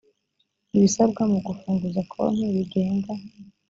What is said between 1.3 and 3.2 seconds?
mu gufunguza konti bigenga